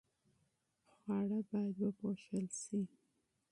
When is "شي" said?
2.61-2.81